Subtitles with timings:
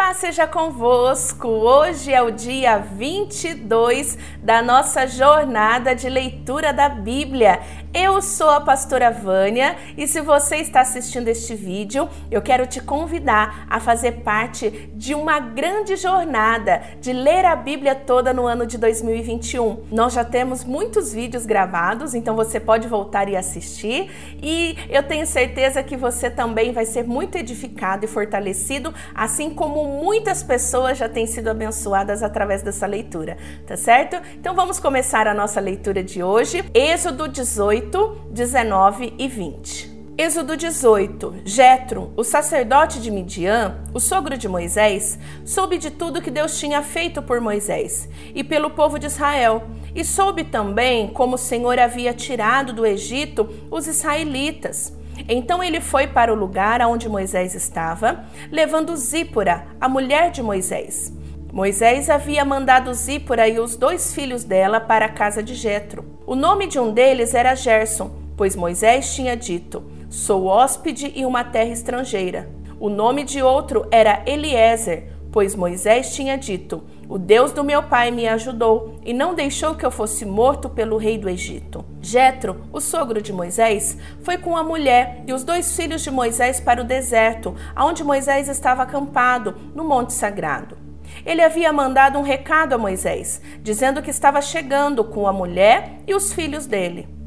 [0.00, 1.46] Paz seja convosco!
[1.46, 7.60] Hoje é o dia 22 da nossa jornada de leitura da Bíblia.
[7.92, 12.80] Eu sou a pastora Vânia e se você está assistindo este vídeo, eu quero te
[12.80, 18.64] convidar a fazer parte de uma grande jornada de ler a Bíblia toda no ano
[18.64, 19.86] de 2021.
[19.90, 24.08] Nós já temos muitos vídeos gravados, então você pode voltar e assistir
[24.40, 30.00] e eu tenho certeza que você também vai ser muito edificado e fortalecido, assim como
[30.00, 34.14] muitas pessoas já têm sido abençoadas através dessa leitura, tá certo?
[34.36, 39.90] Então vamos começar a nossa leitura de hoje, Êxodo 18 18, 19 e 20.
[40.18, 41.36] Êxodo 18.
[41.46, 46.82] Jetro, o sacerdote de Midian, o sogro de Moisés, soube de tudo que Deus tinha
[46.82, 49.62] feito por Moisés e pelo povo de Israel,
[49.94, 54.92] e soube também como o Senhor havia tirado do Egito os israelitas.
[55.26, 61.12] Então ele foi para o lugar onde Moisés estava, levando Zípora, a mulher de Moisés.
[61.52, 66.04] Moisés havia mandado Zípora e os dois filhos dela para a casa de Jetro.
[66.24, 71.42] O nome de um deles era Gerson, pois Moisés tinha dito: Sou hóspede em uma
[71.42, 72.48] terra estrangeira.
[72.78, 78.12] O nome de outro era Eliezer, pois Moisés tinha dito: O Deus do meu pai
[78.12, 81.84] me ajudou e não deixou que eu fosse morto pelo rei do Egito.
[82.00, 86.60] Jetro, o sogro de Moisés, foi com a mulher e os dois filhos de Moisés
[86.60, 90.79] para o deserto, onde Moisés estava acampado, no monte sagrado.
[91.24, 96.14] Ele havia mandado um recado a Moisés, dizendo que estava chegando com a mulher e
[96.14, 97.19] os filhos dele.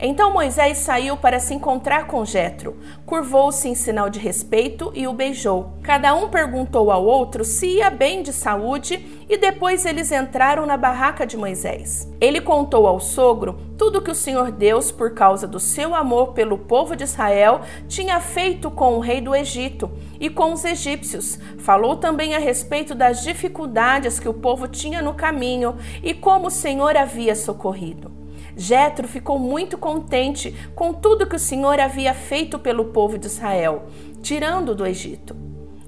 [0.00, 5.12] Então Moisés saiu para se encontrar com Jetro, curvou-se em sinal de respeito e o
[5.12, 5.72] beijou.
[5.82, 10.76] Cada um perguntou ao outro se ia bem de saúde e depois eles entraram na
[10.76, 12.08] barraca de Moisés.
[12.20, 16.58] Ele contou ao sogro tudo que o Senhor Deus, por causa do seu amor pelo
[16.58, 19.90] povo de Israel, tinha feito com o rei do Egito
[20.20, 21.40] e com os egípcios.
[21.58, 26.52] Falou também a respeito das dificuldades que o povo tinha no caminho e como o
[26.52, 28.17] Senhor havia socorrido.
[28.58, 33.86] Jetro ficou muito contente com tudo que o Senhor havia feito pelo povo de Israel,
[34.20, 35.36] tirando do Egito.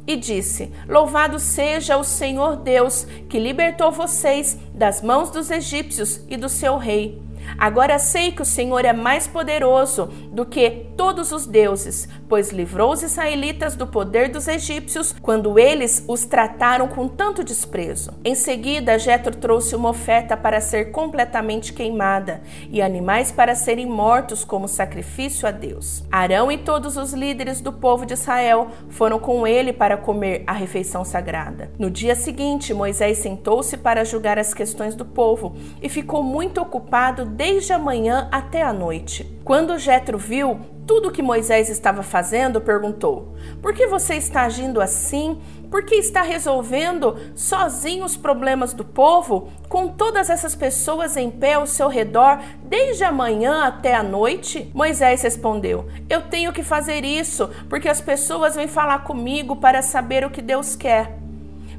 [0.07, 6.37] E disse: Louvado seja o Senhor Deus, que libertou vocês das mãos dos egípcios e
[6.37, 7.21] do seu rei.
[7.59, 12.93] Agora sei que o Senhor é mais poderoso do que todos os deuses, pois livrou
[12.93, 18.13] os israelitas do poder dos egípcios quando eles os trataram com tanto desprezo.
[18.25, 24.45] Em seguida, Jetro trouxe uma oferta para ser completamente queimada e animais para serem mortos
[24.45, 26.05] como sacrifício a Deus.
[26.11, 30.53] Arão e todos os líderes do povo de Israel foram com ele para comer a
[30.53, 31.71] refeição sagrada.
[31.79, 37.25] No dia seguinte, Moisés sentou-se para julgar as questões do povo e ficou muito ocupado
[37.31, 39.39] desde a manhã até a noite.
[39.45, 44.81] Quando Jetro viu tudo o que Moisés estava fazendo, perguntou: Por que você está agindo
[44.81, 45.41] assim?
[45.71, 51.55] Por que está resolvendo sozinho os problemas do povo, com todas essas pessoas em pé
[51.55, 54.69] ao seu redor, desde a manhã até a noite?
[54.75, 60.25] Moisés respondeu: Eu tenho que fazer isso porque as pessoas vêm falar comigo para saber
[60.25, 61.20] o que Deus quer.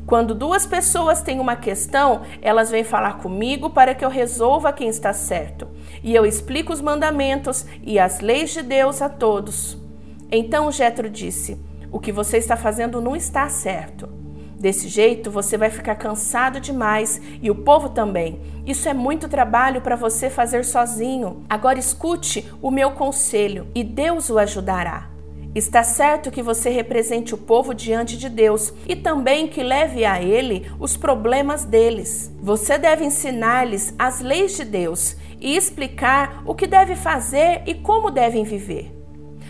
[0.06, 4.90] Quando duas pessoas têm uma questão, elas vêm falar comigo para que eu resolva quem
[4.90, 5.68] está certo.
[6.04, 9.78] E eu explico os mandamentos e as leis de Deus a todos.
[10.32, 11.58] Então Jetro disse:
[11.92, 14.10] O que você está fazendo não está certo.
[14.62, 18.40] Desse jeito, você vai ficar cansado demais e o povo também.
[18.64, 21.44] Isso é muito trabalho para você fazer sozinho.
[21.50, 25.11] Agora escute o meu conselho e Deus o ajudará.
[25.54, 30.22] Está certo que você represente o povo diante de Deus e também que leve a
[30.22, 32.34] ele os problemas deles.
[32.42, 38.10] Você deve ensinar-lhes as leis de Deus e explicar o que deve fazer e como
[38.10, 38.98] devem viver.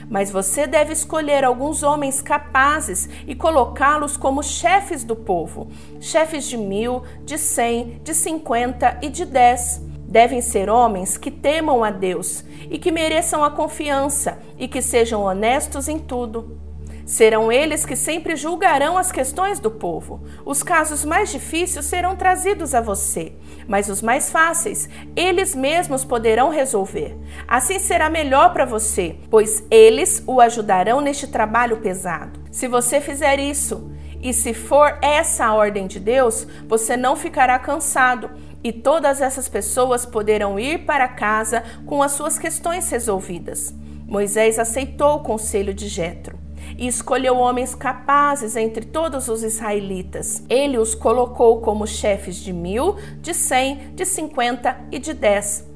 [0.09, 5.69] Mas você deve escolher alguns homens capazes e colocá-los como chefes do povo
[5.99, 9.79] chefes de mil, de cem, de cinquenta e de dez
[10.11, 15.23] devem ser homens que temam a Deus e que mereçam a confiança e que sejam
[15.23, 16.59] honestos em tudo.
[17.05, 20.21] Serão eles que sempre julgarão as questões do povo.
[20.45, 23.33] Os casos mais difíceis serão trazidos a você,
[23.67, 27.17] mas os mais fáceis eles mesmos poderão resolver.
[27.47, 32.39] Assim será melhor para você, pois eles o ajudarão neste trabalho pesado.
[32.51, 33.89] Se você fizer isso,
[34.21, 38.29] e se for essa a ordem de Deus, você não ficará cansado
[38.63, 43.73] e todas essas pessoas poderão ir para casa com as suas questões resolvidas.
[44.07, 46.37] Moisés aceitou o conselho de Jetro
[46.77, 50.43] e escolheu homens capazes entre todos os israelitas.
[50.49, 55.67] Ele os colocou como chefes de mil, de cem, de cinquenta e de dez.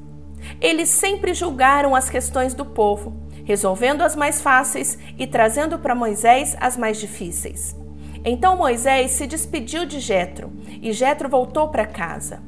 [0.60, 6.56] Eles sempre julgaram as questões do povo, resolvendo as mais fáceis e trazendo para Moisés
[6.60, 7.74] as mais difíceis.
[8.24, 10.52] Então Moisés se despediu de Jetro,
[10.82, 12.42] e Jetro voltou para casa.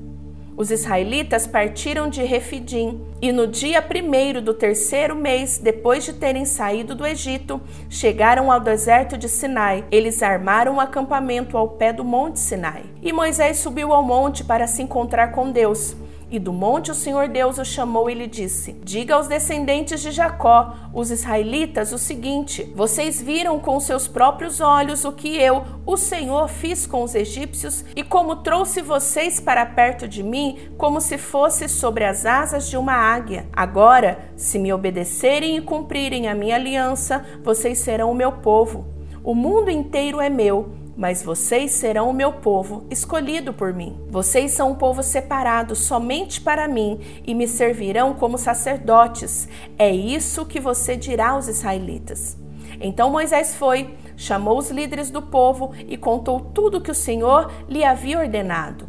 [0.58, 6.44] Os israelitas partiram de Refidim e no dia primeiro do terceiro mês, depois de terem
[6.44, 9.84] saído do Egito, chegaram ao deserto de Sinai.
[9.88, 12.82] Eles armaram um acampamento ao pé do monte Sinai.
[13.00, 15.94] E Moisés subiu ao monte para se encontrar com Deus.
[16.30, 20.10] E do monte o Senhor Deus o chamou e lhe disse: Diga aos descendentes de
[20.10, 25.96] Jacó, os israelitas, o seguinte: Vocês viram com seus próprios olhos o que eu, o
[25.96, 31.16] Senhor, fiz com os egípcios e como trouxe vocês para perto de mim, como se
[31.16, 33.46] fosse sobre as asas de uma águia.
[33.50, 38.86] Agora, se me obedecerem e cumprirem a minha aliança, vocês serão o meu povo.
[39.24, 43.96] O mundo inteiro é meu mas vocês serão o meu povo, escolhido por mim.
[44.10, 49.48] Vocês são um povo separado somente para mim e me servirão como sacerdotes.
[49.78, 52.36] É isso que você dirá aos israelitas.
[52.80, 57.84] Então Moisés foi, chamou os líderes do povo e contou tudo que o Senhor lhe
[57.84, 58.88] havia ordenado.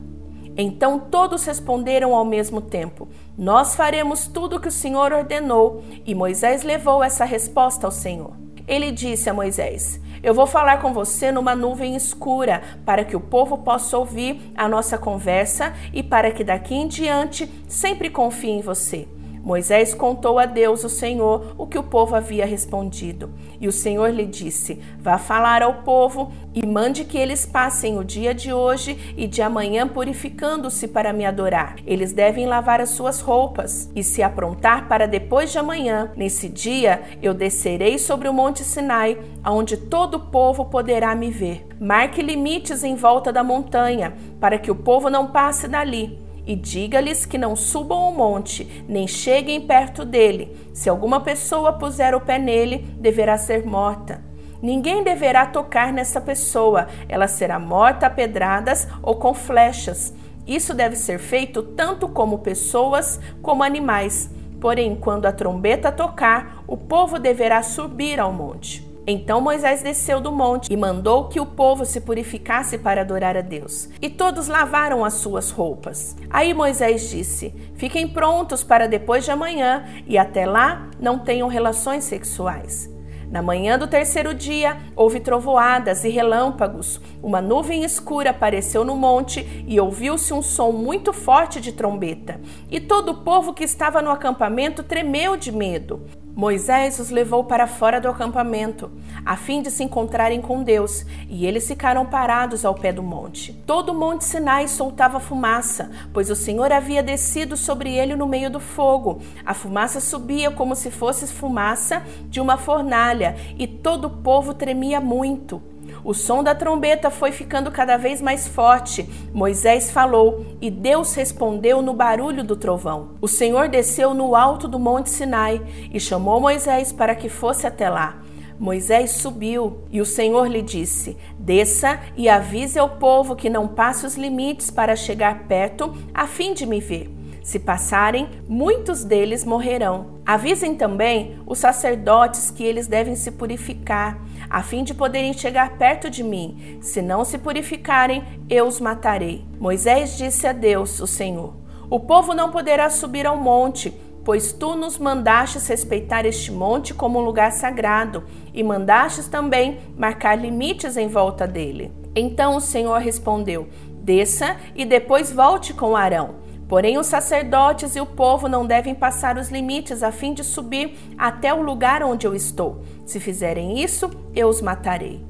[0.57, 3.07] Então todos responderam ao mesmo tempo:
[3.37, 5.83] Nós faremos tudo o que o Senhor ordenou.
[6.05, 8.33] E Moisés levou essa resposta ao Senhor.
[8.67, 13.19] Ele disse a Moisés: eu vou falar com você numa nuvem escura, para que o
[13.19, 18.61] povo possa ouvir a nossa conversa e para que daqui em diante sempre confie em
[18.61, 19.07] você.
[19.49, 23.31] Moisés contou a Deus, o Senhor, o que o povo havia respondido.
[23.59, 28.03] E o Senhor lhe disse: Vá falar ao povo e mande que eles passem o
[28.03, 31.77] dia de hoje e de amanhã purificando-se para me adorar.
[31.87, 36.11] Eles devem lavar as suas roupas e se aprontar para depois de amanhã.
[36.15, 41.65] Nesse dia eu descerei sobre o monte Sinai, aonde todo o povo poderá me ver.
[41.81, 47.27] Marque limites em volta da montanha, para que o povo não passe dali e diga-lhes
[47.27, 50.57] que não subam o monte, nem cheguem perto dele.
[50.73, 54.23] Se alguma pessoa puser o pé nele, deverá ser morta.
[54.59, 60.11] Ninguém deverá tocar nessa pessoa, ela será morta a pedradas ou com flechas.
[60.47, 64.31] Isso deve ser feito tanto como pessoas como animais.
[64.59, 68.88] Porém, quando a trombeta tocar, o povo deverá subir ao monte.
[69.05, 73.41] Então Moisés desceu do monte e mandou que o povo se purificasse para adorar a
[73.41, 73.89] Deus.
[74.01, 76.15] E todos lavaram as suas roupas.
[76.29, 82.03] Aí Moisés disse: Fiquem prontos para depois de amanhã, e até lá não tenham relações
[82.03, 82.89] sexuais.
[83.31, 86.99] Na manhã do terceiro dia, houve trovoadas e relâmpagos.
[87.21, 92.41] Uma nuvem escura apareceu no monte e ouviu-se um som muito forte de trombeta.
[92.71, 96.01] E todo o povo que estava no acampamento tremeu de medo.
[96.35, 98.91] Moisés os levou para fora do acampamento,
[99.25, 103.53] a fim de se encontrarem com Deus, e eles ficaram parados ao pé do monte.
[103.65, 108.49] Todo o monte Sinai soltava fumaça, pois o Senhor havia descido sobre ele no meio
[108.49, 109.21] do fogo.
[109.45, 115.01] A fumaça subia como se fosse fumaça de uma fornalha, e todo o povo tremia
[115.01, 115.61] muito.
[116.03, 119.07] O som da trombeta foi ficando cada vez mais forte.
[119.33, 123.11] Moisés falou e Deus respondeu no barulho do trovão.
[123.21, 125.61] O Senhor desceu no alto do monte Sinai
[125.93, 128.21] e chamou Moisés para que fosse até lá.
[128.59, 134.05] Moisés subiu e o Senhor lhe disse: Desça e avise ao povo que não passe
[134.05, 137.18] os limites para chegar perto, a fim de me ver.
[137.49, 140.19] Se passarem, muitos deles morrerão.
[140.23, 146.11] Avisem também os sacerdotes que eles devem se purificar, a fim de poderem chegar perto
[146.11, 146.77] de mim.
[146.79, 149.43] Se não se purificarem, eu os matarei.
[149.59, 151.55] Moisés disse a Deus, o Senhor:
[151.89, 153.91] O povo não poderá subir ao monte,
[154.23, 160.35] pois tu nos mandastes respeitar este monte como um lugar sagrado, e mandastes também marcar
[160.35, 161.91] limites em volta dele.
[162.15, 163.67] Então o Senhor respondeu:
[164.03, 166.47] Desça e depois volte com Arão.
[166.69, 170.95] Porém, os sacerdotes e o povo não devem passar os limites a fim de subir
[171.17, 172.83] até o lugar onde eu estou.
[173.07, 175.25] Se fizerem isso, eu os matarei.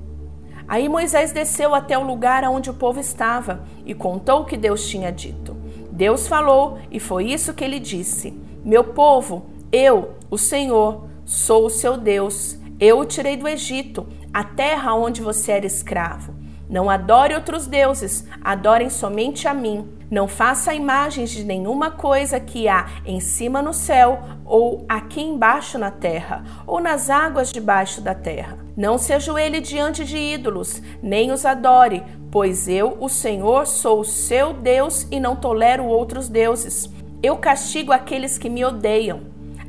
[0.67, 4.85] Aí Moisés desceu até o lugar onde o povo estava e contou o que Deus
[4.85, 5.55] tinha dito.
[5.89, 11.69] Deus falou e foi isso que ele disse: Meu povo, eu, o Senhor, sou o
[11.69, 12.59] seu Deus.
[12.77, 16.33] Eu o tirei do Egito, a terra onde você era escravo.
[16.69, 19.89] Não adore outros deuses, adorem somente a mim.
[20.11, 25.79] Não faça imagens de nenhuma coisa que há em cima no céu, ou aqui embaixo
[25.79, 28.59] na terra, ou nas águas debaixo da terra.
[28.77, 34.05] Não se ajoelhe diante de ídolos, nem os adore, pois eu, o Senhor, sou o
[34.05, 36.87] seu Deus e não tolero outros deuses.
[37.23, 39.21] Eu castigo aqueles que me odeiam,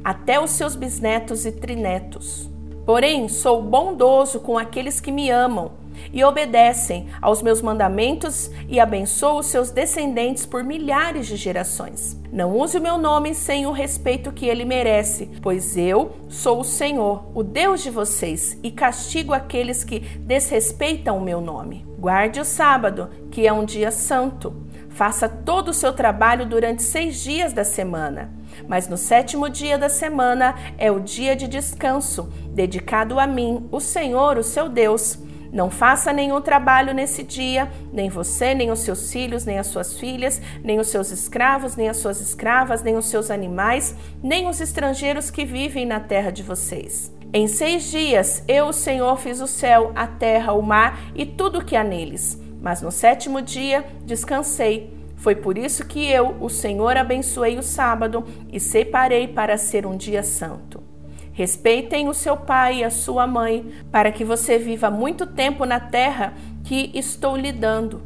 [0.05, 2.51] até os seus bisnetos e trinetos.
[2.85, 5.81] Porém, sou bondoso com aqueles que me amam
[6.13, 12.21] e obedecem aos meus mandamentos e abençoo os seus descendentes por milhares de gerações.
[12.33, 16.65] Não use o meu nome sem o respeito que ele merece, pois eu sou o
[16.65, 21.85] Senhor, o Deus de vocês, e castigo aqueles que desrespeitam o meu nome.
[21.99, 24.55] Guarde o sábado, que é um dia santo.
[24.91, 28.31] Faça todo o seu trabalho durante seis dias da semana.
[28.69, 33.81] Mas no sétimo dia da semana é o dia de descanso, dedicado a mim, o
[33.81, 35.19] Senhor, o seu Deus.
[35.53, 39.99] Não faça nenhum trabalho nesse dia, nem você, nem os seus filhos, nem as suas
[39.99, 44.61] filhas, nem os seus escravos, nem as suas escravas, nem os seus animais, nem os
[44.61, 47.13] estrangeiros que vivem na terra de vocês.
[47.33, 51.59] Em seis dias eu, o Senhor, fiz o céu, a terra, o mar e tudo
[51.59, 52.41] o que há neles.
[52.61, 54.99] Mas no sétimo dia descansei.
[55.17, 59.97] Foi por isso que eu, o Senhor, abençoei o sábado e separei para ser um
[59.97, 60.90] dia santo.
[61.33, 65.81] Respeitem o seu pai e a sua mãe, para que você viva muito tempo na
[65.81, 66.35] terra
[66.65, 68.03] que estou lhe dando.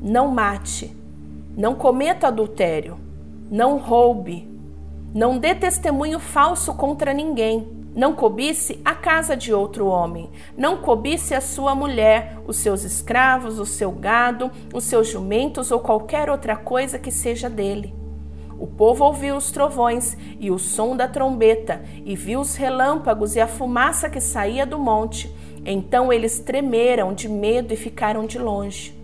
[0.00, 0.94] Não mate,
[1.56, 2.98] não cometa adultério,
[3.50, 4.48] não roube,
[5.14, 7.78] não dê testemunho falso contra ninguém.
[7.94, 13.58] Não cobice a casa de outro homem, não cobice a sua mulher, os seus escravos,
[13.58, 17.92] o seu gado, os seus jumentos ou qualquer outra coisa que seja dele.
[18.58, 23.40] O povo ouviu os trovões e o som da trombeta, e viu os relâmpagos e
[23.40, 25.32] a fumaça que saía do monte.
[25.64, 28.98] Então eles tremeram de medo e ficaram de longe.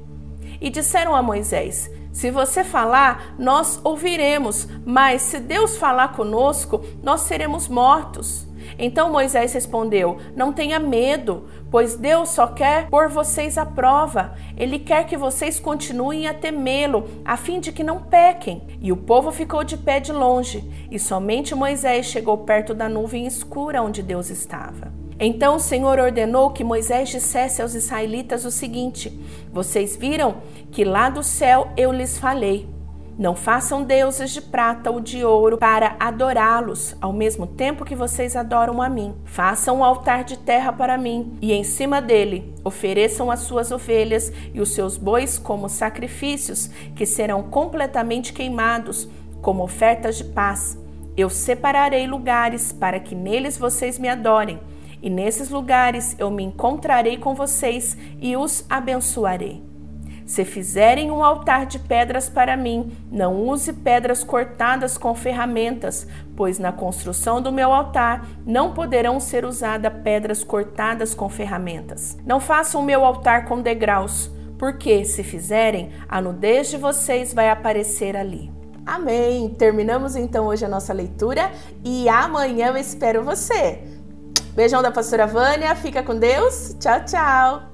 [0.61, 7.21] E disseram a Moisés: Se você falar, nós ouviremos, mas se Deus falar conosco, nós
[7.23, 8.47] seremos mortos.
[8.79, 14.35] Então Moisés respondeu: Não tenha medo, pois Deus só quer pôr vocês à prova.
[14.57, 18.63] Ele quer que vocês continuem a temê-lo, a fim de que não pequem.
[18.81, 23.27] E o povo ficou de pé de longe, e somente Moisés chegou perto da nuvem
[23.27, 24.93] escura onde Deus estava.
[25.19, 29.11] Então o Senhor ordenou que Moisés dissesse aos israelitas o seguinte:
[29.53, 30.37] Vocês viram
[30.71, 32.74] que lá do céu eu lhes falei.
[33.17, 38.35] Não façam deuses de prata ou de ouro para adorá-los, ao mesmo tempo que vocês
[38.35, 39.15] adoram a mim.
[39.25, 44.33] Façam um altar de terra para mim, e em cima dele ofereçam as suas ovelhas
[44.53, 49.09] e os seus bois como sacrifícios, que serão completamente queimados,
[49.41, 50.77] como ofertas de paz.
[51.17, 54.59] Eu separarei lugares para que neles vocês me adorem,
[55.01, 59.74] e nesses lugares eu me encontrarei com vocês e os abençoarei.
[60.27, 66.59] Se fizerem um altar de pedras para mim, não use pedras cortadas com ferramentas, pois
[66.59, 72.17] na construção do meu altar não poderão ser usadas pedras cortadas com ferramentas.
[72.25, 77.51] Não façam o meu altar com degraus, porque se fizerem, a nudez de vocês vai
[77.51, 78.51] aparecer ali.
[78.87, 79.49] Amém!
[79.59, 81.51] Terminamos então hoje a nossa leitura
[81.85, 83.83] e amanhã eu espero você.
[84.55, 86.77] Beijão da pastora Vânia, fica com Deus.
[86.79, 87.74] Tchau, tchau!